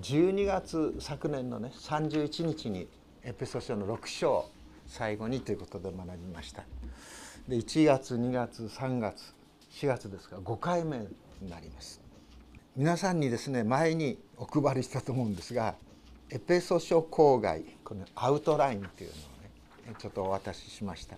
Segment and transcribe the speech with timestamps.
[0.00, 2.88] 12月昨年のね31日に
[3.22, 4.50] エペソ書の6章
[4.88, 6.64] 最後にということで学びました。
[7.48, 9.34] で1月2月3月
[9.70, 10.98] 4月ですから5回目
[11.40, 12.00] になります。
[12.76, 15.76] 皆さんにですね前にお配りしたと思うんですが
[16.28, 21.16] エペソ書郊外このアウトラインというのをねちょっとお渡ししました。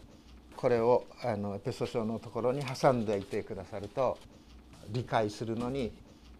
[0.55, 4.19] これをあのエペソ書のところに挟んでいてくださると
[4.91, 5.93] 理解するのに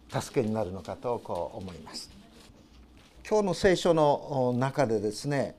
[0.09, 2.16] 助けになるのかとこう思います。
[3.29, 5.57] 今日の聖書の中でですね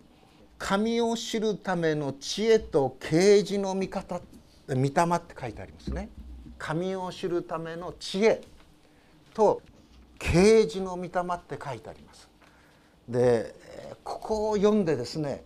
[0.57, 4.23] 神を知るための知恵と啓示の見方
[4.69, 4.91] 御霊っ
[5.21, 6.09] て書いてありますね。
[6.57, 8.41] 神を知るための知恵
[9.35, 9.61] と
[10.19, 12.31] 啓示の御霊って書いてあります。
[13.07, 13.55] で
[14.03, 15.45] ここを読んでですね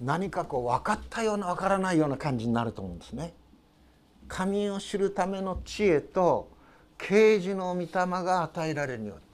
[0.00, 3.34] 何かこう分かったような分からないような感じになると思うんですね。
[4.28, 6.50] 神を知るための知恵と
[6.96, 9.29] 啓示の御霊が与えられるように。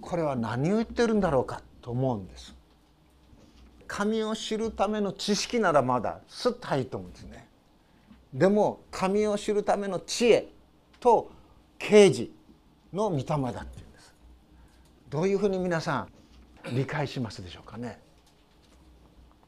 [0.00, 2.54] これは何を言ってるんだろうかと思うんです。
[3.86, 7.46] 神を知るための知識ならまだすっと入ると思うんですね。
[8.32, 10.48] でも神を知るための知恵
[10.98, 11.30] と
[11.78, 12.30] 啓示
[12.92, 14.14] の御霊だっていうんです。
[15.10, 16.08] どういうふうに皆さ
[16.70, 18.00] ん理解しますでしょうかね。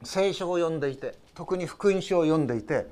[0.02, 2.86] 聖書を読んでいて特に福音書を読んでいて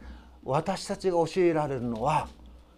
[0.45, 2.29] 私たちが教えられるのは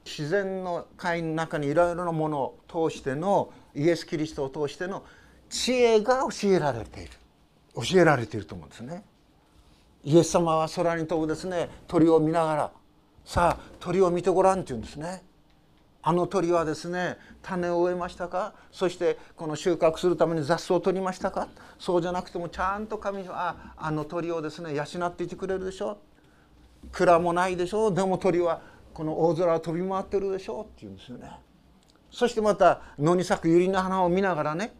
[0.04, 5.04] 自然の界の中にいろいろなものを通してのイエス・キリストを通しての
[5.50, 7.10] 知恵が教えられている。
[7.74, 9.04] 教えられていると思うんですね。
[10.02, 11.68] イエス様は空に飛ぶですね。
[11.86, 12.70] 鳥を見ながら。
[13.24, 15.22] さあ鳥を見てごらんって言うんですね。
[16.02, 18.54] あの鳥はですね種を植えましたか？
[18.70, 21.48] そしてこの収穫するために雑草を取りましたか？
[21.78, 25.98] そうじゃなくてもちゃんと神はあの鳥をですね養っていてくれるでしょ？
[26.92, 27.90] 蔵もないでしょ？
[27.90, 28.62] でも鳥は
[28.94, 30.62] この大空を飛び回ってるでしょ？
[30.62, 31.30] って言うんですよね。
[32.16, 34.72] そしてまた野に咲く百合の花を見ながらね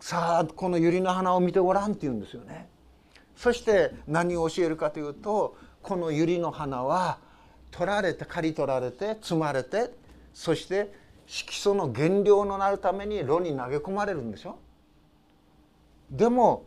[0.00, 2.68] さあこの百合の花を見てごらんって言うんですよね。
[3.36, 7.18] そして何を教えるかというとこの百合の花は
[7.70, 9.92] 取られて刈り取られて摘まれて
[10.32, 10.92] そして
[11.28, 14.58] 色素の原料のなるために炉に投げ込まれるんでしょ。
[16.10, 16.64] でも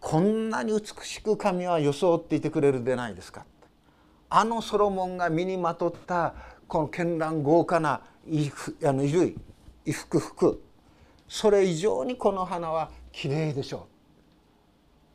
[0.00, 3.44] こんなに美しく神は装っていてくれるでないですか。
[4.30, 6.34] あのソロモンが身にまとった
[6.68, 9.36] この絢爛豪華な衣服あの衣類
[9.84, 10.62] 衣服服。
[11.28, 13.80] それ以上にこの花はきれいでしょう。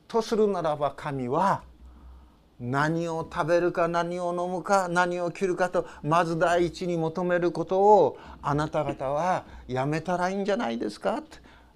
[0.07, 1.63] とするならば神は
[2.59, 11.23] 何を食べるか何を飲むか何を着るかとまず第一に求めることをあなた方はやめたらいいんじゃないですか。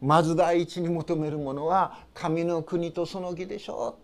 [0.01, 4.03] まず第一に求めるものは神の国とその義でしょう。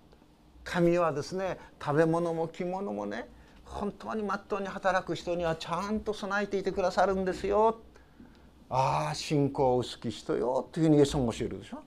[0.64, 3.28] 神はですね食べ物も着物もね
[3.70, 7.80] 本当にまっとうに働く人にはちゃんと備えていてくださるんですよ。
[8.70, 11.84] ああ信仰薄き人よというふうにイエスも教えるでしょ。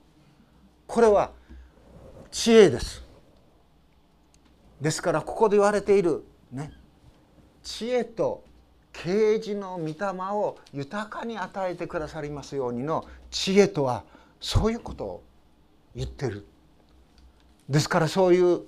[0.86, 1.32] これは
[2.30, 3.04] 知恵です。
[4.80, 6.72] ですからここで言われているね
[7.62, 8.42] 知恵と
[8.92, 9.94] 啓示の御霊
[10.32, 14.04] を豊かに与えてくださりますようにの知恵とは
[14.40, 15.22] そういうことを
[15.94, 16.46] 言ってる。
[17.68, 18.62] ですからそういう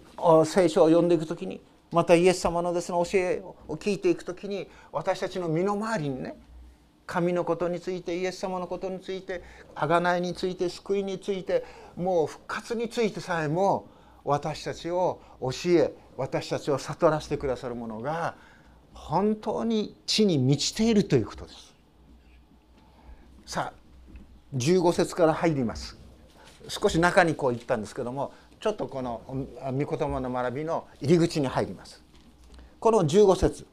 [0.44, 1.60] 聖書を読んでいく時に
[1.94, 6.34] またイエス様のですね教えを聞いていく時に私たちの身の回りにね
[7.06, 9.44] 神のことについてイエス様のことについて
[9.77, 13.87] 贖いについて救いについてもう復活についてさえも
[14.25, 18.34] 私たちを教え私たちを悟らせてくださるものが
[18.93, 21.75] 本当に地に満ちているということです。
[23.47, 25.97] さあ15節から入ります。
[26.69, 28.32] 少し中にこう言ったんですけども
[28.64, 32.02] ちょっとこの御言葉の学びの入り口に入ります。
[32.80, 33.66] この15節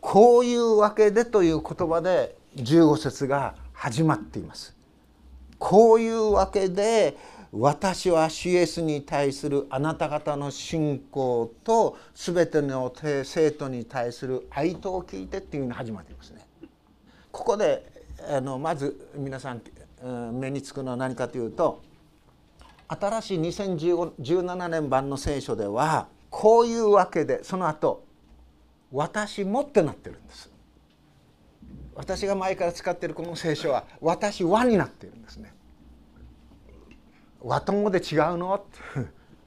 [0.00, 4.74] こういうわけでという言葉で15節が始まっています。
[5.60, 7.16] こういうわけで
[7.52, 16.44] 私は主イエスに対するあなた方の信仰と全ての生徒に対する愛とを聞いてっていうふうに始まっていますね。
[17.30, 17.86] ここで
[18.28, 19.62] あのまず皆さん
[20.32, 21.86] 目につくのは何かというと
[22.88, 28.04] 新しい2017年版の聖書ではこういうわけでその後
[28.90, 30.50] 私もってなってるんです。
[31.94, 35.52] 私が前から使っているこの聖書は私はになっているんですね。
[37.40, 38.64] 和友で違うの？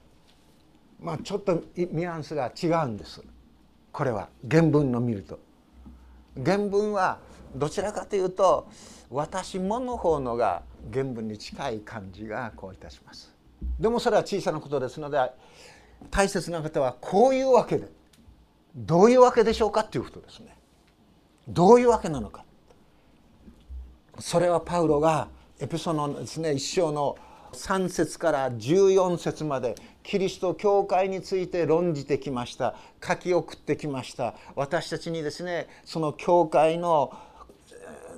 [1.00, 3.22] まあちょっとニュアンスが違うんです。
[3.90, 5.38] これは原文の見ると。
[6.44, 7.18] 原文は
[7.54, 8.68] どちらかというと
[9.10, 10.62] 私もの方のが
[10.92, 13.32] 原文に近い感じがこういたします。
[13.78, 15.18] でもそれは小さなことですので
[16.10, 17.88] 大切な方はこういうわけで
[18.74, 20.56] どういうわけでしょうかっていうことですね。
[21.48, 22.44] どういうわけなのか。
[24.18, 25.28] それはパウロが
[25.60, 27.16] エペソードのですね一章の
[27.52, 32.74] 3節から14節までキリスト教会について論じてきました。
[33.06, 34.34] 書き送ってきました。
[34.56, 37.12] 私たちにですねその教会の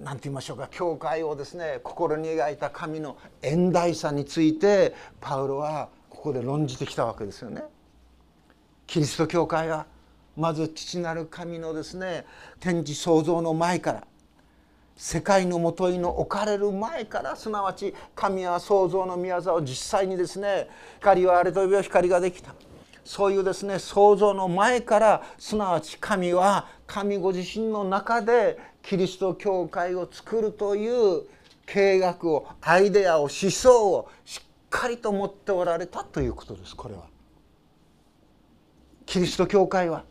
[0.03, 7.63] 何て言いましょうか教会をですね心に描いた神の遠大さについてパウロはここで論じてきたわけですよね。
[8.87, 9.87] キリスト教会は
[10.37, 12.27] まず父なる神のですね
[12.61, 14.07] 天地創造の前から
[14.97, 20.69] 世界のもといの置かれる前からすなわち神は創造の御業を実際にですね
[21.01, 22.55] 光はあれと呼べ光ができた
[23.05, 31.23] そういうですね創造の前からすなわち神は神ご自身の中でキリスト教会を作るという
[31.67, 37.05] 計画をアイデアを思想をしっかりと持っておられたということですこれは。
[39.07, 40.05] キリスト教会は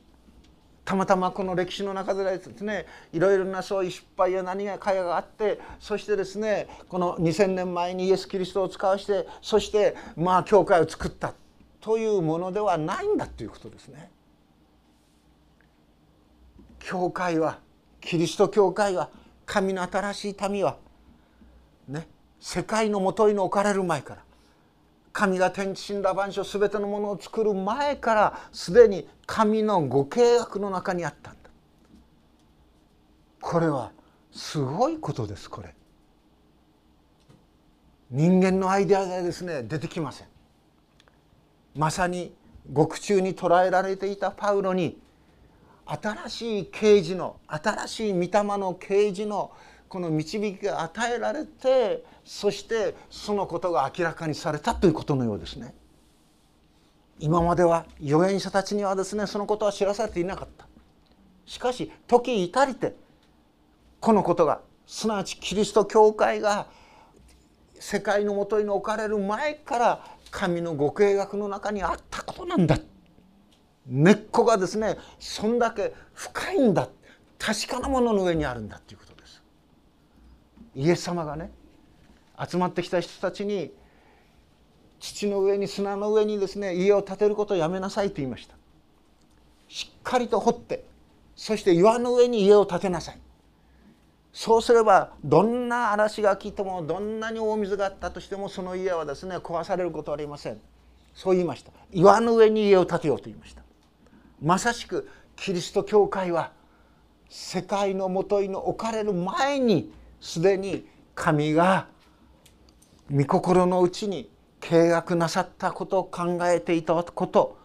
[0.85, 11.33] たまたまこの歴史の中でですねいろいろなそういう失敗や何がかやがあってそしてですねこの2,000年前にイエス・キリストを使わしてそしてまあ教会を作った
[11.83, 14.09] というものではないんだということですね。
[16.79, 17.59] 教会は
[17.99, 19.09] キリスト教会は
[19.45, 20.77] 神の新しい民は
[21.89, 22.07] ね
[22.39, 24.23] 世界のもとに置かれる前から
[25.11, 31.49] 神が天地神羅万象全てのものを作る前からすでに神のご契約の中にあったんだ。
[33.41, 33.91] これは
[34.31, 35.75] すごいことですこれ。
[38.09, 40.32] 人間のアイデアでですね出てきません。
[41.75, 42.33] まさに
[42.71, 44.97] 獄中に捕らえられていたパウロに
[45.85, 49.51] 新しい啓示の新しい御霊の啓示の
[49.89, 55.73] この導きが与えられてそしてそのことが明らかにされたということのようですね。
[57.19, 60.67] 今までは預言者たちにはですねそのことは知らされていなかった。
[61.45, 62.95] しかし時至りて
[63.99, 66.67] このことがすなわちキリスト教会が
[67.79, 72.79] 世界のもとに置かれる前から神のご計画の中にあったことなんだ。
[73.85, 76.89] 根っこがですねそんだけ深いんだ。
[77.37, 79.43] 確かなものの上にあるんだっていうことです。
[80.75, 81.51] イエス様がね
[82.49, 83.71] 集まってきた人たちに
[84.99, 88.55] 土の上に砂の上にですね家を建てることをやめなさいと言いました。
[89.67, 90.83] しっかりと掘って
[91.35, 93.19] そして岩の上に家を建てなさい。
[94.33, 100.59] そうすればどんな嵐が来てもどんなに大水があったとしてもその家はですね壊されることはありません。
[101.13, 101.71] そう言いました。
[101.91, 103.61] 岩の上に家を建てようと言いました。
[104.41, 106.51] まさしくキリスト教会は
[107.29, 111.87] 世界のもといの置かれる前にすでに神が
[113.11, 114.29] 御心のうちに
[114.59, 117.57] 契約なさったことを考えていたこと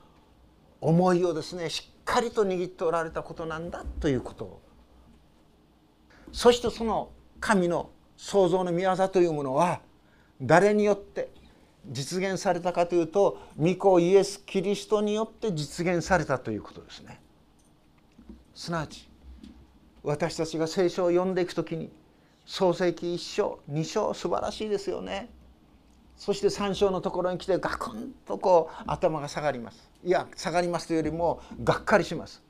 [0.80, 4.60] 思いをですねしっかりと握っておられたことなんだということを
[6.32, 7.10] そしてその
[7.40, 9.80] 神の創造の御業というものは
[10.40, 11.30] 誰によって
[11.86, 17.20] 実現されたかというと御子イエス・キリストによって実現されたということですね。
[18.54, 19.08] すなわち
[20.02, 21.90] 私たちが聖書を読んでいく時に
[22.44, 25.28] 創世記1章2章素晴らしいですよね。
[26.16, 29.88] そして3章のところに来てガクンとこう頭が下がります。
[30.04, 32.42] いや下がりますというよりもがっかりします。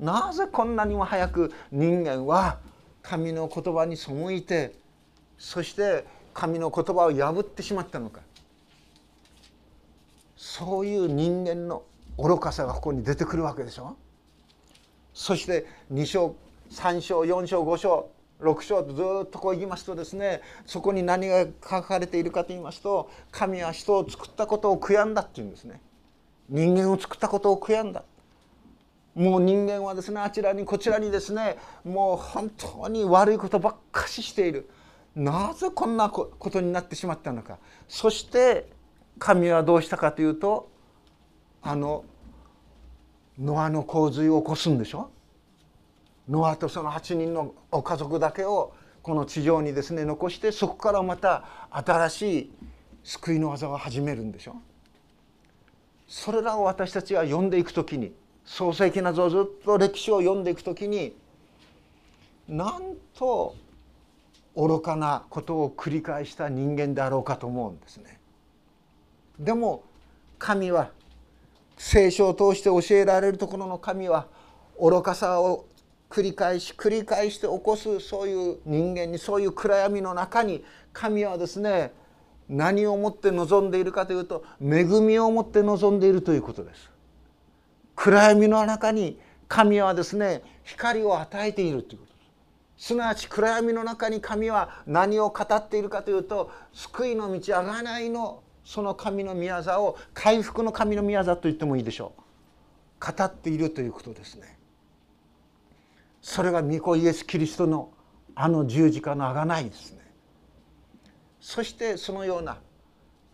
[0.00, 2.58] なぜこんなにも早く人間は
[3.02, 4.72] 神の言葉に背いて
[5.38, 6.04] そして
[6.34, 8.20] 神の言葉を破ってしまったのか。
[10.36, 11.84] そういう人間の
[12.18, 13.96] 愚かさがここに出てくるわけでしょ。
[15.14, 16.34] そして2章
[16.70, 18.08] 3章4章5章
[18.40, 25.80] 6章とずっとこういきますとですねそこに何が書かれているかと言いますと神は人を作ったことを悔やんだっていうんですね。
[26.48, 28.02] 人間を作ったことを悔やんだ。
[29.14, 34.68] もう人間はですねあちらにこちらにですねもう本当に悪いことばっかししている。
[35.14, 37.58] なぜこんなことになってしまったのか。
[37.88, 38.70] そして
[39.18, 40.70] 神はどうしたかというと
[41.60, 42.04] あの
[43.38, 45.10] ノアの洪水を起こすんでしょ。
[46.28, 52.52] ノアとその8人のお家族だけをこの地上にですね残してそこからまた新しい
[53.04, 54.56] 救いの技を始めるんでしょ。
[56.08, 58.12] それらを私たちが読んでいく時に
[58.44, 61.14] 創世記などずっと歴史を読んでいく時に
[62.48, 63.54] なんと
[64.56, 68.18] 愚かなことを繰り返した人間であろうかと思うんですね。
[69.38, 69.84] でも
[70.38, 70.90] 神は
[71.78, 74.26] 聖書を通して教えられるところの神は
[74.78, 75.64] 愚かさを
[76.10, 81.92] 繰り返し繰り返して起こすそういう人間にそういう暗闇の中に神はですね
[82.48, 86.91] 何をもって望んでいるかというと恵みをもって望んでいるということです。
[88.04, 89.16] 暗闇の中に
[89.46, 92.12] 神はですね光を与えているということ。
[92.12, 92.18] で
[92.76, 92.86] す。
[92.88, 102.22] すなわち暗闇の中に神は何を語っているかというと救いの道あがないのその神の宮座を回復の神の宮座と言ってもいいでしょう。
[103.14, 104.58] 語っているということですね。
[106.20, 107.92] それが御子イエス・キリストの
[108.34, 110.00] あの十字架のあがないですね。
[111.40, 112.58] そしてそのような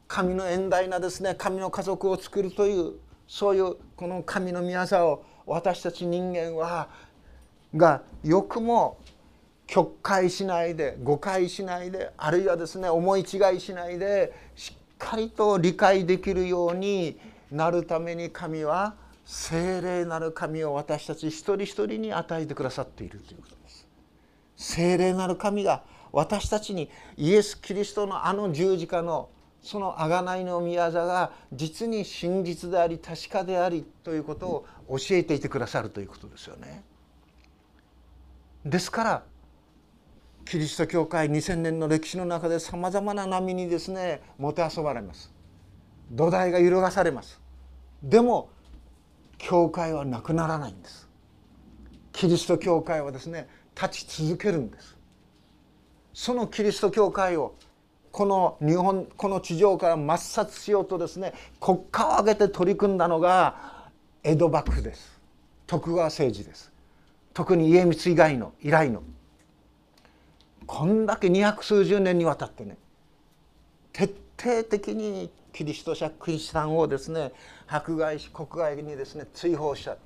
[0.08, 6.88] 神の遠大なですね神の家族を作るというそういうこの神の宮座を私たち人間は
[7.76, 8.98] がよくも
[9.66, 17.20] 曲解しないで誤解しないであるいはですね思い違いしないでしっかりと理解できるように
[17.52, 18.94] なるために神は
[19.26, 23.86] 聖霊なる神を私たち一人一人に与えてくださっているということです。
[24.56, 25.82] 聖霊なる神が
[26.12, 29.28] 私たちにイエス・キリストのあの十字架の
[29.68, 36.82] その贖いの宮座が実に真実であり確かでありということを教えていてくださるということですよね。
[38.64, 39.22] ですから
[40.46, 45.30] キリスト教会2,000年の歴史の中でさまざまな波にですねもてあそばれます。
[46.12, 47.38] 土台が揺るがされます。
[48.02, 48.48] でも
[49.36, 51.06] 教会はなくならないんです。
[52.12, 53.46] キリスト教会はですね
[53.78, 54.96] 立ち続けるんです。
[56.14, 57.54] そのキリスト教会を
[58.12, 63.88] この日本この地上から抹殺しようとですね国家を挙げて取り組んだのが
[64.22, 65.18] 江戸幕府です。
[65.66, 66.72] 徳川政治です。
[67.34, 69.02] 特に家光以外の以来の。
[70.66, 72.76] こんだけ二百数十年にわたってね
[73.92, 77.32] 徹底的にキリスト者クリスチャンをですね
[77.66, 79.96] 迫害し国外にですね追放した。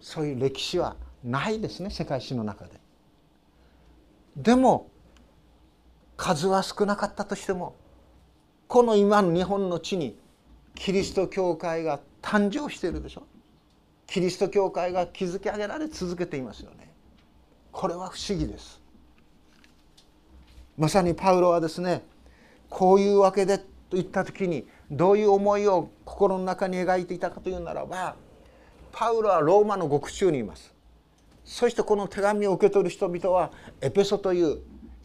[0.00, 2.72] そういう歴史はないですね世界史の中で。
[4.36, 4.88] でも
[6.18, 7.76] 数は少なかったとしても
[8.66, 10.18] この今の日本の地に
[10.74, 13.22] キリスト教会が誕生しているでしょ。
[14.06, 16.92] キリスト教会が築き上げられ続けていますよね。
[17.72, 18.80] これは不思議です。
[20.76, 22.02] まさにパウロはですね
[22.68, 28.16] こういうわけでと言った時にどういう思いを心の中に描いていたかというならば
[28.92, 30.74] パウロはローマの獄中にいます。
[31.44, 34.58] そしてこの手紙を受け取る人々はエペソという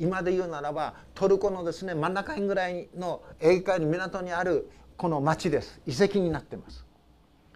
[0.04, 5.80] 今で言うならばトルコのですね真ん中辺ぐらいの英会の港にあるこの町です。
[5.88, 6.86] 遺跡になってます。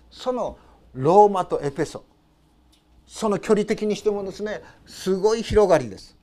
[0.09, 0.57] その
[0.93, 2.05] ローマとエペソ。
[3.05, 6.17] その距離的にしてもですねすごい広がりです。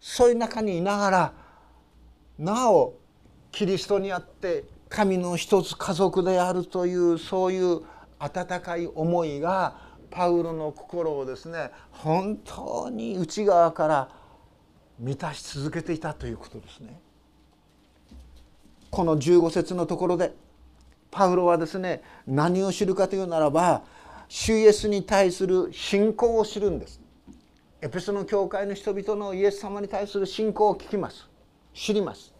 [0.00, 1.32] そういう中にいながら
[2.38, 2.94] なお
[3.52, 7.82] キリストにあって神の一つ家族であるというそういう
[8.18, 9.76] 温かい思いが
[10.10, 14.17] パウロの心をですね本当に内側から
[14.98, 17.00] 満たし続けていたということですね。
[18.90, 20.32] この15節のところで
[21.10, 23.82] パウロはですね何を知るかというならば
[24.28, 27.00] 主イエスに対する信仰を知るんです。
[27.80, 31.28] エペソの教会の人々のイエス様に対する信仰を聞きます
[31.72, 32.34] 知ります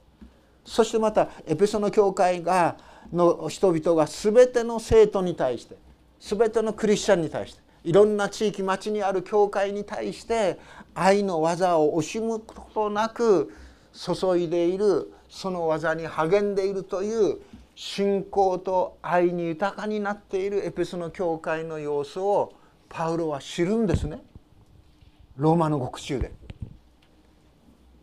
[0.65, 2.77] そしてまたエペソの教会が
[3.13, 5.77] の人々が全ての生徒に対して
[6.19, 10.59] 全てのクリスチャンに対していろんな地域町にある教会に対して
[11.01, 13.53] 愛の技を惜しむことなく
[13.93, 17.39] 注いでいるその技に励んでいるという
[17.77, 22.53] 信仰と愛に豊かになっているエペソの教会の様子を
[22.89, 24.21] パウロは知るんですね。
[25.37, 26.33] ローマの獄中で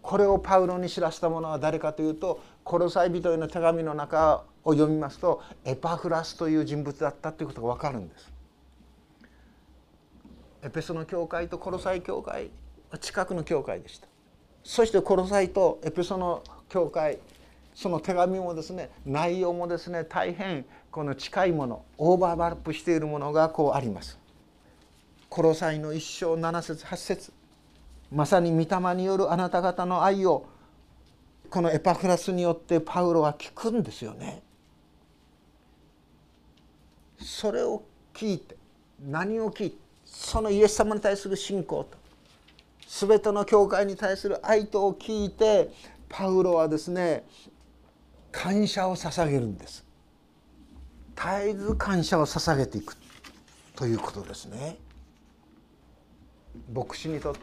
[0.02, 8.32] これをパウロに知らせた者は誰かというとコロサイ人への手紙の中を読みますとエパフラスという人物だったということが分かるんです。
[10.64, 12.52] エペソの教会とコロサイ教会
[13.00, 14.08] 近くの教会でした。
[14.64, 17.20] そしてコロサイとエペソの教会
[17.74, 24.18] その手紙もですね内容もですね大変この近いものオーバーバップしているものがこうあります。
[25.30, 27.34] コロサイの一章七節八節
[28.12, 30.46] まさに御霊によるあなた方の愛を
[31.50, 34.42] このエパフラスによってパウロは聞くんですよね。
[37.20, 38.56] それを聞いて
[39.06, 41.98] 何を聞いてそのイエス様に対する信仰と
[42.88, 45.70] 全ての教会に対する愛とを聞いて
[46.10, 47.26] パウロはですね
[48.32, 49.86] 感謝を捧げるんです
[51.16, 52.96] 絶えず感謝を捧げていく
[53.76, 54.78] ということですね。
[56.74, 57.40] 牧師にとって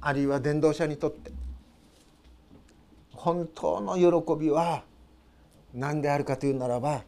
[0.00, 1.32] あるいは伝道者にとって
[3.12, 4.84] 本当の喜びは
[5.74, 7.02] 何であるかというならば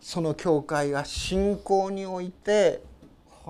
[0.00, 2.82] その教会が信仰において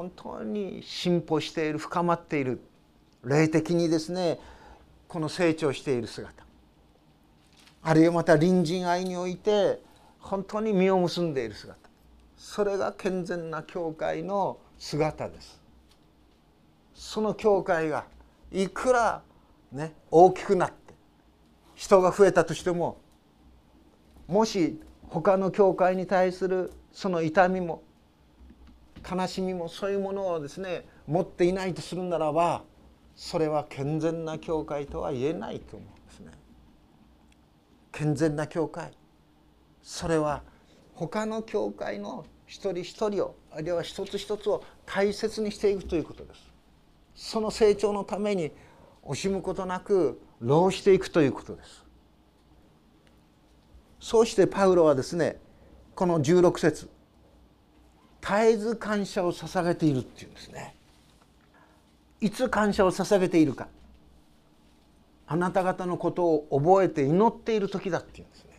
[0.01, 2.63] 本当に進歩している深まっている
[3.23, 4.39] 霊的にですね
[5.09, 6.43] この成長している姿
[7.83, 9.83] あるいはまた隣人愛において
[10.19, 11.79] 本当に実を結んでいる姿
[12.39, 15.61] それが健全な教会の姿です。
[16.95, 18.07] その教会が
[18.51, 19.21] いくら
[19.71, 20.95] ね大きくなって
[21.75, 22.97] 人が増えたとしても
[24.27, 27.83] もし他の教会に対するその痛みも
[29.09, 32.63] 悲しみもそういうものをですね持っていないとするならば
[33.17, 36.33] それは健全な教会とは言えないと思うんですね。
[37.93, 38.93] 健全な教会
[39.83, 40.43] それは
[40.95, 46.51] 他の教会の一人一人をあるいは一つ一つを大切にしていくということです。
[47.15, 48.53] その成長のために
[49.05, 51.85] 惜しむことなく労していくということです。
[54.01, 55.39] そうしてパウロはですね
[55.95, 56.89] この16節
[58.21, 60.75] 絶えず感謝を捧げているっていうんですね。
[62.21, 63.69] いつ感謝を捧げているか
[65.27, 68.51] あなた方のことを覚えて祈っている時だっていうんですね。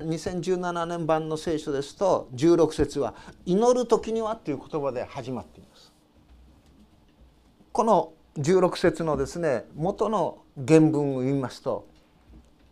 [0.00, 5.92] 2017年版の聖書ですと16節は「祈る時には」という言葉で始まっています。
[7.72, 11.86] この16節のですね元の原文を言いますと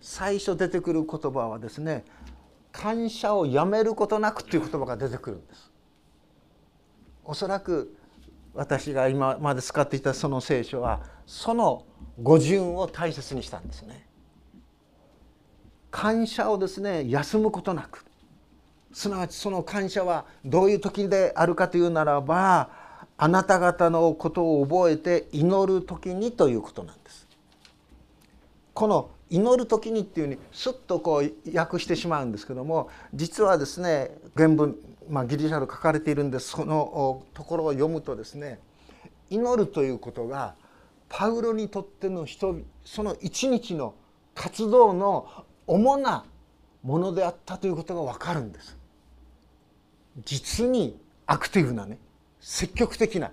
[0.00, 2.04] 最初出てくる言葉はですね
[2.72, 5.70] 感謝をやめることなくという言葉が出てくるんです。
[7.24, 7.96] おそらく
[8.54, 11.84] 私が今まで使っていたその聖書はその
[12.22, 14.06] 語順を大切にしたんですね。
[15.90, 18.04] 感謝をですね休むことなく
[18.92, 22.70] すなわちその感謝はどういう時であるかというならば
[23.16, 27.26] あなた方のことを覚えて祈る時にということなんです。
[28.74, 34.76] この祈る時にっていうふうにスッとこう訳してしまうんですけども実はですね原文、
[35.08, 38.60] まあ、ギリシャ語書かれているんですそのところを読むとですね
[39.30, 40.54] 祈るということが
[41.08, 43.94] パウロにとっての人その一日の
[44.34, 46.24] 活動の主な
[46.82, 48.76] ものであったということが分かるんです。
[50.24, 51.98] 実にアクティブなね
[52.40, 53.30] 積極的な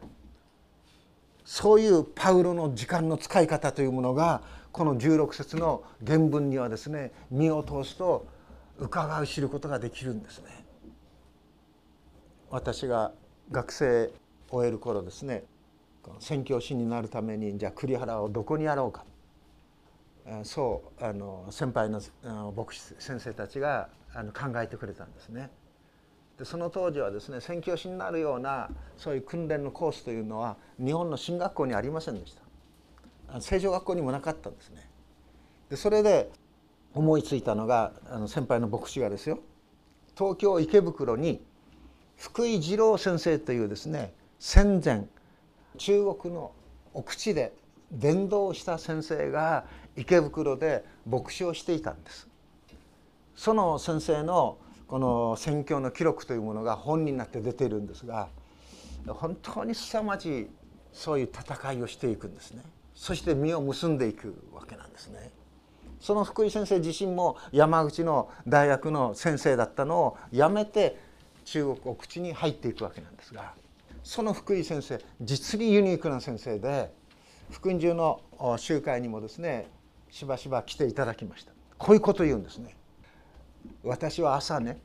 [1.46, 4.42] そういうパウロの時間の使い方というものが
[4.76, 8.28] この16節の原文にはですね身を通すと
[8.78, 10.66] 伺う知ることができるんですね。
[12.50, 13.14] 私が
[13.52, 14.08] 学生
[14.50, 15.46] を終える頃ですね
[16.20, 19.06] 宣教師になるためにじゃあ栗原をどこにやろうか
[20.44, 22.02] そうあの先輩の
[22.54, 25.52] 牧師先生たちがあの考えてくれたんですね。
[26.38, 32.45] でその当時はですね宣教師になるようなそういう訓練のコースというのは日本の進学校にありませんでした。
[33.40, 34.90] 成城学校にもなかったんですね。
[35.70, 36.32] でそれで
[36.94, 39.40] 思いついたのがあの先輩の牧師がですよ
[40.18, 41.44] 東京池袋に
[42.18, 45.06] 福井二郎先生というですね戦前
[45.78, 46.52] 中国の
[46.94, 47.54] 奥地で
[47.92, 49.66] 伝道した先生が
[49.98, 52.28] 池袋で牧師をしていたんです。
[53.36, 54.58] その先生の
[54.88, 58.30] この宣教の記録というものが本になって出ているんですが
[59.08, 60.48] 本当に凄まじい
[60.94, 62.64] そういう戦いをしていくんですね。
[62.96, 65.32] そして実を結んでいくわけなんですね。
[66.00, 70.98] その福井先生自身も山口の大学の先生だったのを辞めて
[71.46, 73.54] 中国奥地に入っていくわけなんですが
[74.04, 76.92] その福井先生実にユニークな先生で
[77.50, 78.22] 福音中の
[78.58, 79.68] 集会にもですね
[80.12, 81.52] しばしば来ていただきました。
[81.78, 82.76] こういうこと言うんですね。
[83.84, 84.80] 私は朝ね、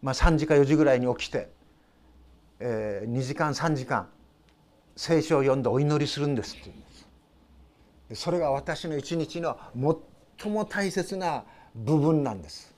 [0.00, 1.50] まあ、3時か4時ぐらいに起きて、
[2.60, 4.08] えー、2時間3時間
[4.96, 6.62] 聖書を読んでお祈りするんですって。
[6.66, 6.81] 言うんです
[8.14, 9.56] それが私の一日の
[10.40, 11.44] 最も大切な
[11.74, 12.74] 部分なんです。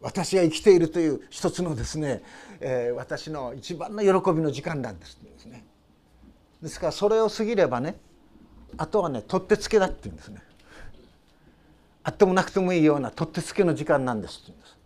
[0.00, 2.22] 私が生きているという一つのですね、
[2.60, 5.64] えー、私の一番の喜びの時間なんですですね。
[6.60, 7.96] ですからそれを過ぎればね
[8.76, 10.42] あとはね取ってつけだって言うんですね。
[12.04, 14.76] あってもなくてもいいような取ってつけの時間なんですって言うんです。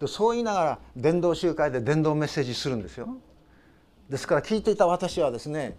[0.00, 3.16] でそう言いながら伝道集会で伝道メッセージするんですよ。
[4.08, 5.76] ですから聞いていた私はですね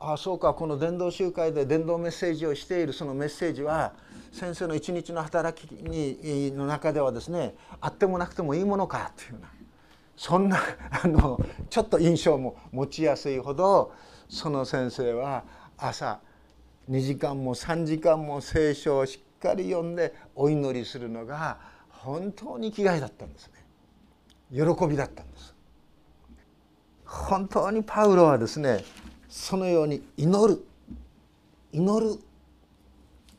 [0.00, 3.92] ああそうかこの伝道集会で伝道メッセージをしているそのメッセージは
[4.32, 9.48] 先生の一日の働きにの中ではですねあってもなくてもいいものかというような
[10.16, 10.58] そんな
[11.02, 13.92] あのちょっと印象も持ちやすいほど
[14.28, 15.44] その先生は
[15.76, 16.20] 朝
[16.90, 21.58] 2時間も3時間も聖書をしっかり読んでお祈りするのが
[21.88, 23.52] 本当に生きがいだったんですね。
[24.52, 25.54] 喜びだったんです。
[27.04, 28.84] 本当にパウロはですね
[29.28, 30.64] そのように祈る。
[31.72, 32.18] 祈る。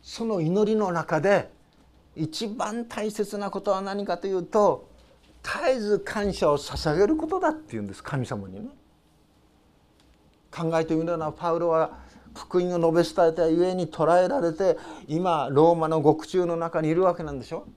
[0.02, 1.52] その祈りの中で
[2.16, 4.90] 一番大切なことは何かというと
[5.44, 8.04] 絶えず感謝を捧げることだっていうんです。
[8.04, 8.70] 神様にね。
[10.52, 12.00] 考えてみるのはパウロは
[12.36, 17.68] 福音を述べ伝えたゆえに捕らえられて今ローマの獄中の中にいるわけなんでしょ。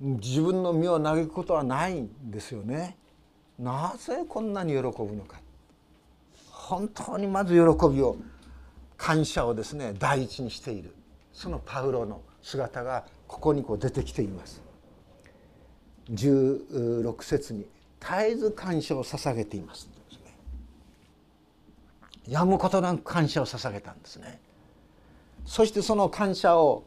[0.00, 2.96] 自分の身を嘆くことはないんですよね。
[3.58, 5.40] なぜこんなに喜ぶのか。
[6.68, 8.18] 本当にまず喜びを
[8.98, 10.94] 感謝をですね第一にしている。
[11.32, 14.60] そのパウロの姿がここにこう出てきています。
[16.10, 17.64] 16節に
[18.00, 19.88] 絶えず感謝を捧げています、
[22.26, 24.38] やむことなく感謝を捧げたんですね。
[25.46, 26.84] そしてその感謝を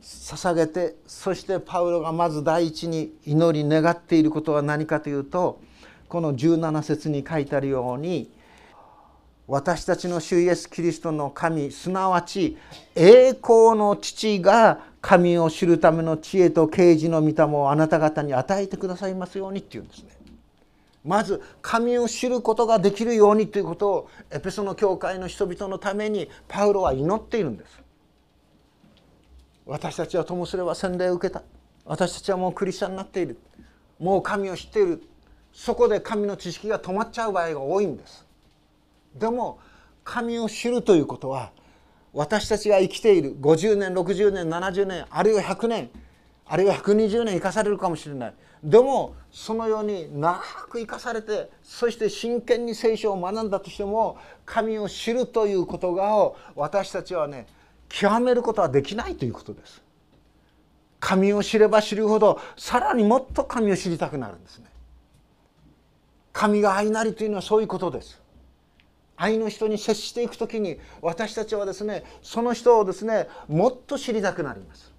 [0.00, 5.60] 捧げてそしてパウロがまず第一に祈り願っていることは何かというと
[6.08, 8.30] この17節に書いてあるように
[9.46, 12.56] 私たちの主イエス・キリストの神すなわち
[12.94, 20.08] 栄光の父が神を知るための知恵と啓示の御霊をあなた方に与えてくださいますようにっていうんですね。
[21.04, 27.82] まず神を知ることができるようにということをエペソの教会の人々のためにパウロは祈っているんです。
[29.66, 31.42] 私たちはともすれば洗礼を受けた
[31.84, 33.38] 私たちはもうクリスチャンになっている
[33.98, 35.02] もう神を知っている
[35.52, 38.23] そこで神の知識が止まっちゃう場合が多いんです。
[39.14, 39.58] でも
[40.02, 41.52] 神を知るということは
[42.12, 45.90] 私たちが生きている50年60年70年あるいは100年
[46.46, 48.34] あるいは120年生かされるかもしれない。
[48.62, 57.46] でもそのように長く生かされてそして真剣に聖書を学んだとしても神を知るということが私たちはね
[57.90, 59.82] 極めることはできないということです。
[61.00, 64.66] 神を知れば知るほどさらにもっと神を知りたくなるんですね。
[66.32, 68.23] 神が愛なりというのはそういうことです。
[69.16, 74.92] 愛の人に接していく時に私たちはですねその人をですねもっと知りたくなります。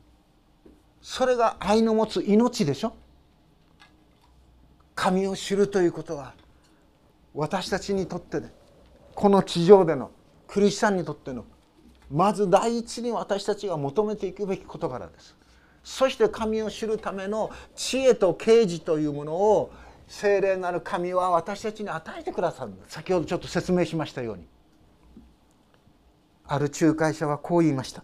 [1.02, 2.94] それが愛の持つ命でしょ。
[4.96, 6.34] 神を知るということは
[7.34, 8.52] 私たちにとってね
[9.14, 10.10] この地上での
[10.48, 11.46] クリスチャンにとっての
[12.10, 15.36] まず第一に私たちが求めていくべき事柄です。
[15.84, 19.72] そして神を知るための知恵と啓示というものを
[20.08, 24.46] 聖霊なる神は私たちに与えてくださる先ほどちょっと説明しましたように。
[26.48, 28.04] ある仲介者はこう言いました。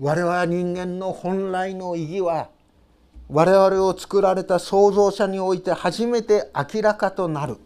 [0.00, 2.48] 我々人間の本来の意義は
[3.28, 7.58] 我々を作られた創造者において初めて明らかとなる。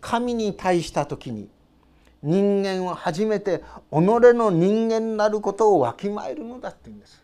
[0.00, 1.48] 神に対した時に
[2.22, 7.22] 人間は初めて己の人間なることをわきまえるのだって言うんです。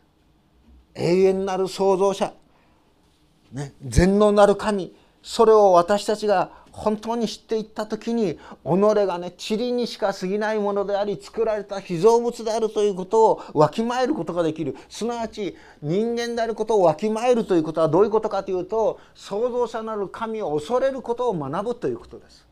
[0.95, 2.33] 永遠なる創造者。
[3.53, 22.47] ね、全能なる神それを私たちが本当に知っていった時に己がね塵にしか過ぎないものであり作られた被造物であるということをわきまえることができるすなわち人間であることをわきまえるということはどういうことかというと創造者なる神を恐れることを学ぶということです。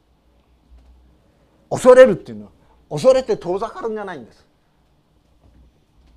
[1.71, 2.51] 恐れるっていうのは
[2.91, 4.47] 恐れて遠ざかるんじゃないんです。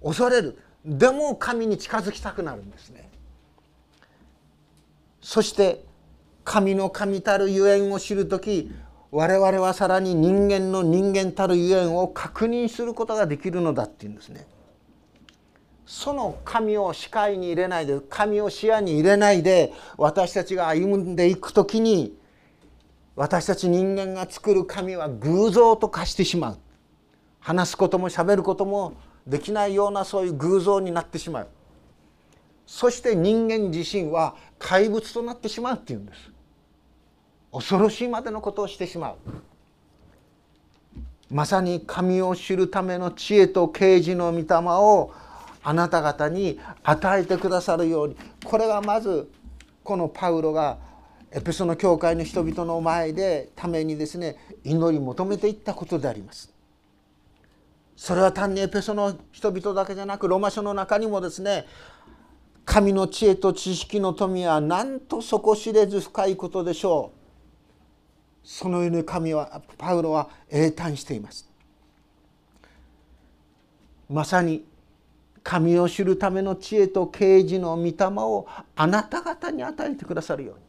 [0.04, 3.00] 恐れるでも神に近づきたくなるんですね。
[5.21, 5.84] そして
[6.43, 8.71] 神の神たるゆえんを知る時
[9.12, 14.47] 我々はさらに人間の人間たるゆえんを確認することができるのだっていうんですね。
[15.86, 22.17] その神を視界に入れないで神を視野に入れないで私たちが歩んでいく時に
[23.17, 26.57] 私たち人間が作る神は偶像と化してしまう
[27.39, 28.93] 話すこともしゃべることも
[29.27, 31.47] できないようなそういう偶像になってしまう
[32.65, 36.32] そして人間自身は怪物となってしまうっていうんです。
[37.52, 39.15] 恐ろしいまでのことをしてしまう。
[41.30, 45.13] まさに神を知るための知恵と啓示の御霊を
[45.63, 48.15] あなた方に与えてくださるように。
[48.43, 49.30] これがまず
[49.84, 50.78] このパウロが
[51.32, 56.54] エペソの教会の人々の前でためにですね祈り求めていったことであります。
[57.95, 61.65] それは単にエペソの人々だけじゃなくローマ書の中にもですね
[62.65, 68.47] 神の知恵と知識の富はなんと底知れず深いことでしょう。
[68.47, 71.50] そのように神はパウロは詠嘆しています。
[74.10, 74.65] まさに
[75.43, 80.62] 神を知るための知恵と啓示の御霊をあなた方に与えてくださるように。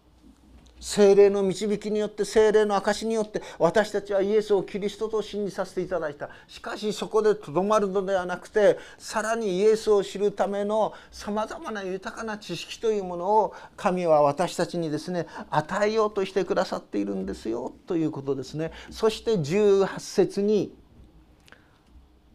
[0.82, 6.28] 精霊の導きによって精霊の証によって私たちはイエスをキリストと信じさせていただいた。
[6.48, 18.72] しかしそこでとどまるのではなくてさらにイエスを知るためのさまざまな豊かな知識というものを神は私たちにですね与えようとしてくださっているんですよということですね。
[18.90, 20.74] そして18節に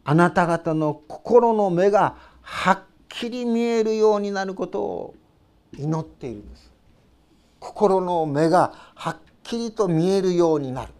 [0.04, 2.80] あなた方の心の目がはっ
[3.10, 5.14] きり見えるようになることを
[5.76, 6.67] 祈っているんです。
[7.60, 10.92] 心の目がはっきりと見えるようになる、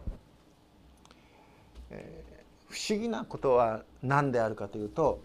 [2.68, 5.20] 不思議なことは何であるかというと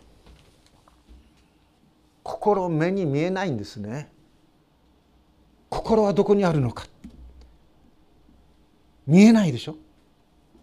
[2.24, 4.12] 心目に見えないんですね。
[5.70, 6.86] 心はどこにあるのか。
[9.06, 9.76] 見えないでしょ。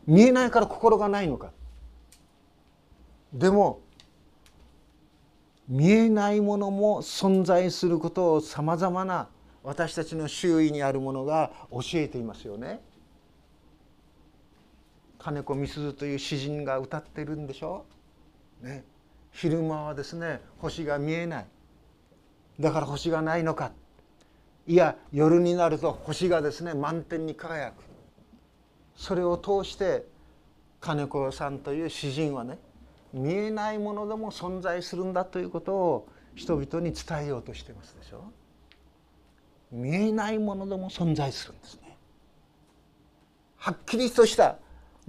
[0.07, 1.53] 見えないから心がないのか。
[3.33, 3.81] でも
[5.69, 9.29] 見えないものも存在することをさまざまな
[9.63, 12.81] 私たちの周囲にあるものが教えていますよね。
[15.19, 17.85] 金子みすずという詩人が歌ってるんでしょ、
[18.63, 18.85] ね、
[19.33, 21.47] 昼間はですね星が見えない。
[22.59, 23.73] だから星がないのか。
[24.67, 27.83] いや夜になると星がですね満天に輝く。
[28.97, 30.07] それを通して
[30.81, 32.59] 金子さんという詩人はね
[33.13, 38.25] 見えないものでも存在するんだということを人々に伝えようとしてますでしょ？
[39.71, 41.97] 見えないものでも存在するんですね。
[43.57, 44.57] はっきりとした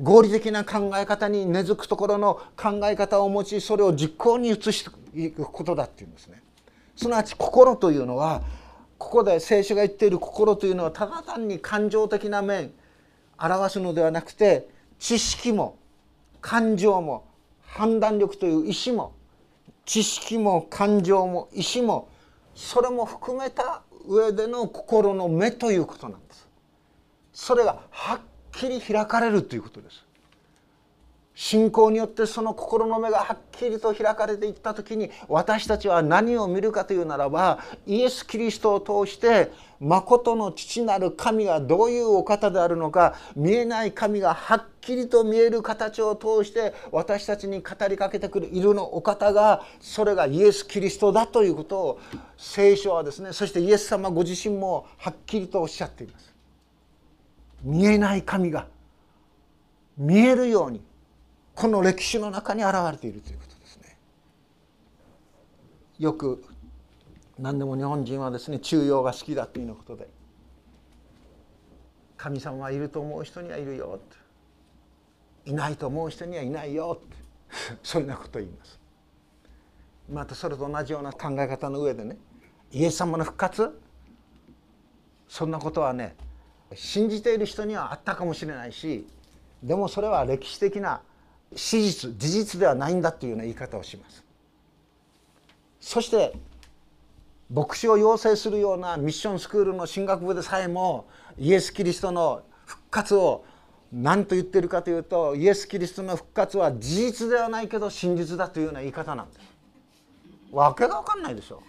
[0.02, 6.42] 合理的な考え方に根付くところの考え方を持ちそれを実行に移していくことだっていうんですね。
[6.96, 8.42] すなわち心というのは
[8.98, 12.72] ここで聖書が言っている心というのはただ単に感情的な面
[13.40, 14.70] 表すのではなくて
[15.00, 15.78] 知識も
[16.42, 17.26] 感情も
[17.62, 19.14] 判断力という意志も
[19.86, 22.10] 知識も感情も意志も
[22.54, 26.48] それも含めた上での心の目ということなんです。
[27.34, 28.20] それがはっ
[28.52, 30.06] きり開かれるということです。
[31.34, 39.52] 信仰によってその心の目がはっきりと開かれていった時に私たちは何を見るかというならばイエス・キリストを通して
[39.82, 52.00] 誠の父なる神がどういうお方であるのか見えない神がはっきりと見える形を通して私たちに語りかけてくるいるのお方がそれがイエス・キリストだということを
[52.38, 56.32] 聖書はですねそしてイエス様ご自身もはっきりとおっしゃっています。
[57.64, 58.68] 見えない神が
[59.98, 60.82] 見えるように
[61.56, 63.98] この歴史の中に現れているということですね。
[65.98, 66.44] よく
[67.42, 70.08] 何でも日本人はですね中庸が好きだということで。
[72.16, 74.00] 神様はいると思う人にはいるよ
[75.44, 77.02] いないと思う人にはいないよ
[77.82, 78.80] そんなことを言います。
[80.08, 82.18] またそれと同じような考え方の上でね
[82.72, 83.72] イエス様の復活？
[85.28, 86.16] そんなことはね
[86.76, 89.08] 信じている人にはあったかもしれないし
[89.64, 91.02] でもそれは歴史的な
[91.56, 94.24] 史実事実ではないんだというような言い方をします。
[95.80, 96.34] そして
[97.54, 103.44] 牧師を養成するようなミッションスクールの進学部でさえもイエス・キリストの復活を
[103.92, 109.40] 何と言ってるかというとイエス・キリストの復活は事実ではないけど真実だというような言い方なんです。
[110.54, 111.62] わけが分かんないでしょ。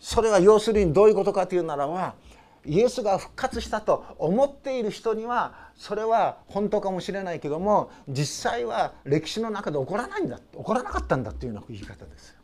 [0.00, 2.14] それは要するにどういうことかというならば
[2.64, 12.40] イエスが復活したと思っている人にはそれは本当かもしれないけども実際は歴史の中で起こらないんだ起こらなかったんだというような言い方ですよ。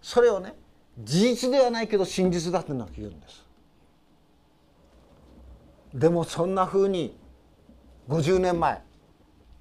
[0.00, 0.54] それをね
[0.98, 3.44] 事実ではないけど真実だというのは言うんです。
[5.94, 7.16] でもそんなふうに
[8.08, 8.82] 50年前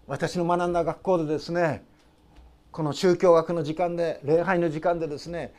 [0.08, 1.84] 私の学んだ学校でですね
[2.72, 5.54] この宗教学の時間で礼拝の時間でですね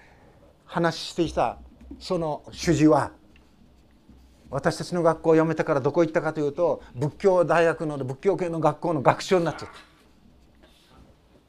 [0.64, 1.58] 話してきた
[2.00, 3.12] その主事は
[4.50, 9.74] 私たちの学校を辞めてからどこ行ったかというと仏教大学の仏教系の学校の学長になっちゃった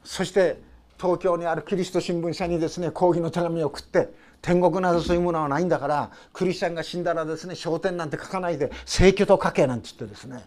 [0.03, 0.61] そして
[0.99, 4.09] 東京にあるキリスト新聞社にですね抗議の手紙を送って
[4.41, 10.43] 天国などそういうものはないんだからクリスチャンが死んだらですね昇天なんて書かないで聖居と書けなんて言ってですね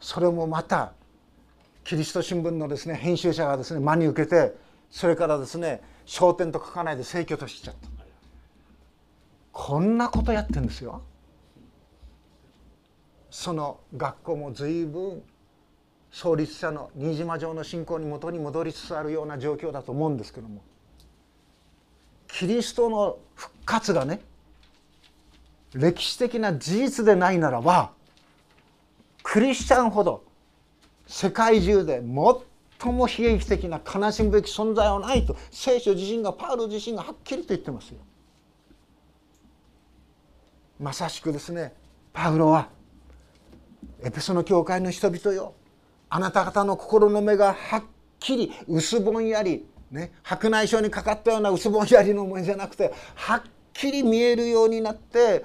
[0.00, 0.92] それもまた
[1.84, 4.54] キリスト新聞のですね編集者がですね真に受けて
[4.90, 7.88] それからですね昇天と書かないで聖居としちゃった
[9.58, 11.02] こんなことやってんですよ。
[13.28, 15.20] その学校も随分
[16.10, 20.62] 創立者の新島城の信仰に元に戻りつつあるような状況だと思うんですけども
[22.28, 24.20] キリストの復活がね
[25.74, 27.90] 歴史的な事実でないならば
[29.22, 30.24] クリスチャンほど
[31.06, 32.02] 世界中で
[32.80, 37.98] 最も悲劇的な悲しむべき存在はないと聖書自身がパウロ自身がはっきりと言ってますよ。
[40.78, 41.74] まさしくですね
[42.12, 42.68] パウロは
[44.02, 45.54] エペソの教会の人々よ
[46.10, 47.84] あなた方の心の目がはっ
[48.18, 53.42] きり薄ぼんやり、ね、白内障にかかったような薄ぼんやりの目じゃなくてはっ
[53.72, 55.44] きり見えるようになって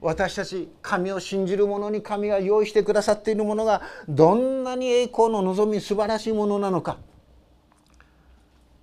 [0.00, 6.98] 私たち神を信じる者に神が用意してくださっているものがどんなに栄光の望み素晴らしいものなのか。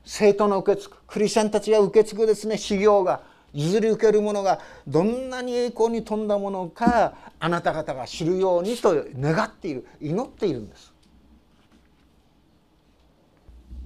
[0.06, 3.23] 生徒の受け継ぐクリスチャンたちが受け継ぐですね修行が
[3.54, 10.94] 譲り受けるものがどんなに栄光に富んだものかあなた方が知るようにと願っている祈っているんです。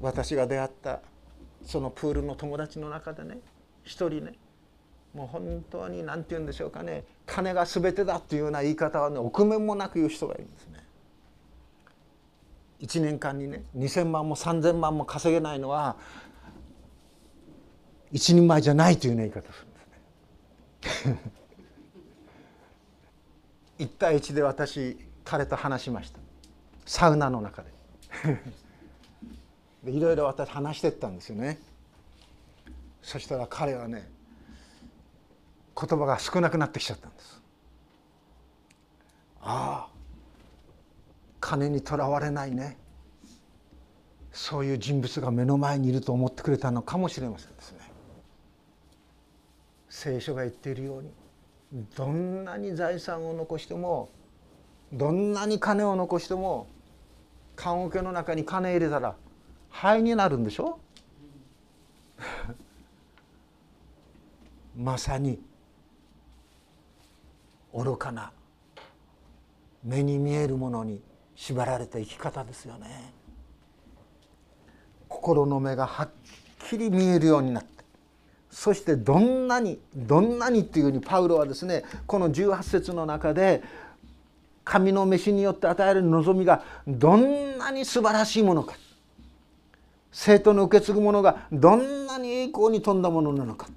[0.02, 1.02] 私が出会った
[1.64, 3.40] そのプールの友達の中でね
[3.84, 4.34] 一人ね
[5.14, 10.80] もう本当に何て言うんでしょうかね金が全てだっていうような言い方はね臆面もなく言う人がいるんですね。
[12.82, 15.98] 1年間にね2,000万も3,000万も稼げないのは
[18.12, 19.74] 一人前じゃないという言い方するん
[20.82, 21.20] ですね。
[23.80, 26.20] 一対一で私彼と話しました。
[26.86, 27.70] サウナの中で。
[29.84, 31.60] でいろいろ私話してったんですよね。
[33.02, 34.10] そしたら彼はね
[35.80, 37.42] 言葉が少なくなってきちゃったんです
[39.42, 39.90] ああ
[41.40, 42.78] 金にとらわれないね。
[44.32, 47.80] そういう人物が目の前にいると思ってくれたのかもしれませんですね。
[49.90, 51.12] 聖書が言っているように
[51.96, 54.10] どんなに財産を残しても
[54.94, 56.68] どんなに金を残しても
[57.56, 59.16] 棺桶の中に金入れたら
[59.70, 60.80] 灰になるんでしょ？
[64.76, 65.42] まさに
[67.74, 68.32] 愚かな
[69.84, 71.02] 目に見えるものに
[71.36, 73.14] 縛られた生き方ですよね。
[75.08, 76.10] 心の目がはっ
[76.68, 77.70] きり見えるようになって
[78.52, 83.64] そしてどんなにどんなにっていうふうにパウロはですねこの18節の中で
[84.64, 88.76] 神の飯によって与える望みがどんなに素晴らしいものか。
[90.12, 93.68] 生徒の受け継ぐものがどんなに栄光に富んだものなのか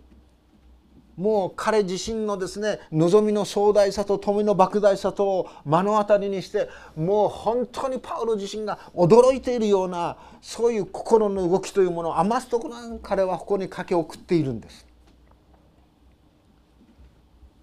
[1.16, 14.86] もう彼自身のですね望みの壮大さと富の莫大さとを目の当たりにしてもう本当にパウロ自身が驚いているようなそういう心の動きというものを余すところなく彼はここに書き送っているんです。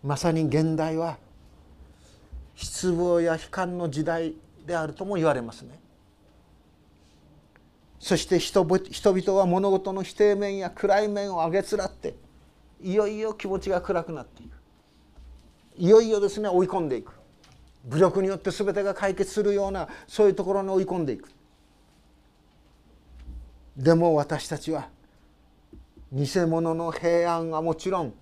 [0.04, 1.18] まさに現代は
[2.56, 4.34] 失望や悲観の時代
[4.66, 5.79] であるとも言われますね。
[8.00, 12.16] そして人々は物事の否定面や暗い面をあげつらって
[12.82, 14.58] いよいよ気持ちが暗くなっていく。
[15.78, 17.12] いよいよですね追い込んでいく。
[17.86, 21.30] 武力によって全てが解決するようなそういうところに追い込んでいく。
[23.76, 24.90] でも私たちは
[26.12, 28.14] 偽物の平安はもちろん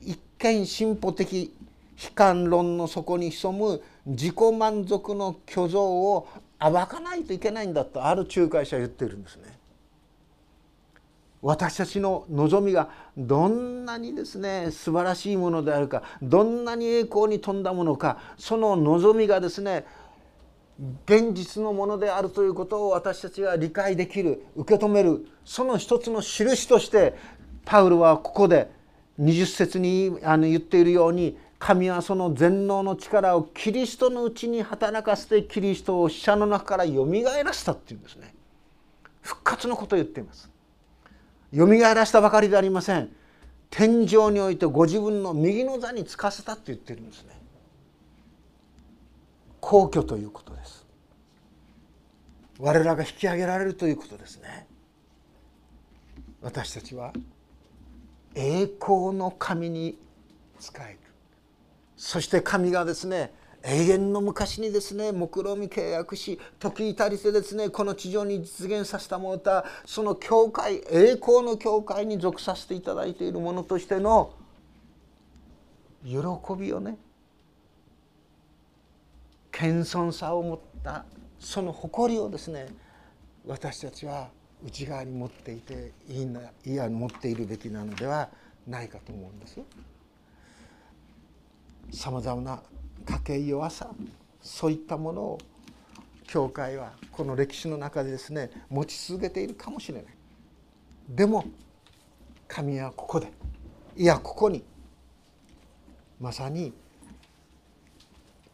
[0.00, 1.54] 一見進歩的
[2.02, 6.28] 悲観論の底に潜む自己満足の虚像を
[6.60, 9.58] 暴かないといけないんだとある仲介者は言ってるんですね。
[11.44, 12.88] 私たちの望みが
[13.18, 19.84] どんなにですね素晴らしいものであるかどんなに栄光に富んだものかその望みがですね
[21.04, 27.14] 現実のものであるということを私たちが理解できる受け止めるその一つの印として
[27.66, 28.70] パウルはここで
[29.20, 38.34] 20節にあの言っているように神はその全能の力をキリストのうちに働かせてキリストを死者の中からよみがえらせたっていうんですね。
[39.22, 40.50] 復活のことを言っています。
[41.52, 43.08] よみがえらせたばかりでありません。
[43.70, 47.30] 天井においてご自分の右の座につかせたって言ってるんですね。
[49.58, 50.86] 皇居ということです。
[52.58, 54.66] 我らが引き上げられるということですね。
[56.42, 57.14] 私たちは
[58.34, 59.96] 栄光の神に
[60.60, 60.98] 仕える。
[61.96, 63.32] そして神がですね
[63.66, 74.34] 永遠の昔にですね目論み契約し時至りてですねこの地上に実現させたものたその教会栄光の教会に属させていただいているものとしての
[76.04, 76.18] 喜
[76.58, 76.98] びをね
[79.50, 81.06] 謙遜さを持った
[81.38, 82.66] その誇りをですね
[83.46, 84.28] 私たちは
[84.66, 88.28] 内側に持っていていいないや持っているべきなのでは
[88.66, 89.60] ないかと思うんです。
[91.94, 92.62] さまざまな
[93.06, 93.90] 家計弱さ
[94.42, 95.38] そういったものを
[96.26, 100.14] 教会はこの歴史の中でですね持ち続けているかもしれない。
[101.08, 101.44] でも
[102.48, 103.30] 神はここで
[103.96, 104.64] いやここに
[106.20, 106.72] まさに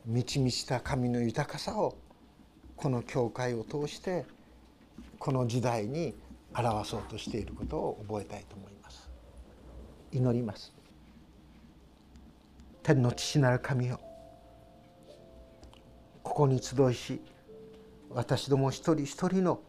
[0.04, 1.96] 満ち満ちた神の豊かさを
[2.76, 4.26] この教会を通して
[5.18, 6.14] この時代に
[6.54, 9.08] 表そうとしていることを覚えたいと思います。
[10.12, 10.79] 祈ります。
[12.90, 14.00] 天の父なる神よ。
[16.24, 17.20] ここに集いし
[18.10, 19.60] 私ども一人一人の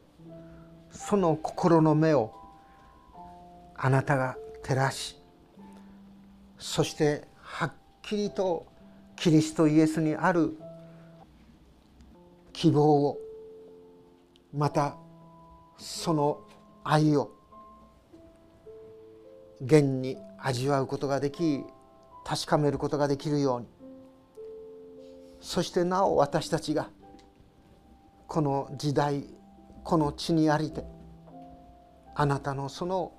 [0.89, 2.33] その心の目を
[3.75, 5.17] あなたが照らし
[6.57, 8.65] そしてはっきりと
[9.15, 10.57] キリストイエスにある
[12.53, 13.17] 希望を
[14.53, 14.95] また
[15.77, 16.41] その
[16.83, 17.31] 愛を
[19.63, 21.63] 現に味わうことができ
[22.23, 23.67] 確かめることができるように。
[25.39, 26.89] そしてなお私たちが
[28.27, 29.25] この時代
[29.83, 30.85] この地にありて
[32.13, 33.11] あなたのその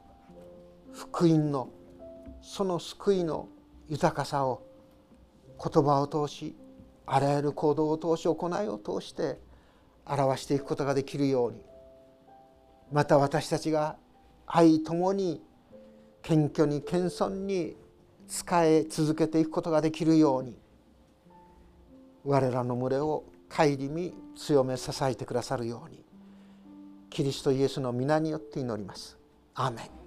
[0.93, 1.69] 福音の
[2.41, 3.49] その救いの
[3.89, 4.63] 豊かさを
[5.63, 6.57] 言葉を通し
[7.07, 9.39] あらゆる行動を通し行いを通して
[10.07, 11.61] 表していくことができるように。
[12.93, 13.97] また私たちが
[14.47, 15.43] 愛ともに
[16.23, 17.77] 謙虚に謙遜に
[18.33, 20.59] 使え続けていくことができるように
[22.25, 23.25] 我らの群れを
[23.55, 26.03] 顧み強め支えてくださるように
[27.11, 29.19] キリストイエスの皆によって祈ります。
[29.55, 30.02] アーメン